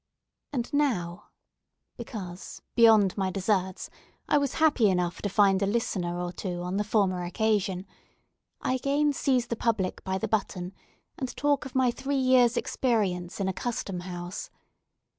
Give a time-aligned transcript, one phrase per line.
[0.51, 3.91] And now—because, beyond my deserts,
[4.27, 9.13] I was happy enough to find a listener or two on the former occasion—I again
[9.13, 10.73] seize the public by the button,
[11.19, 14.49] and talk of my three years' experience in a Custom House.